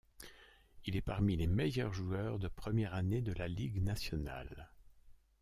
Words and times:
Il 0.87 0.95
est 0.95 1.01
parmi 1.03 1.35
les 1.35 1.45
meilleurs 1.45 1.93
joueurs 1.93 2.39
de 2.39 2.47
première 2.47 2.95
année 2.95 3.21
de 3.21 3.33
la 3.33 3.47
Ligue 3.47 3.83
nationale. 3.83 4.71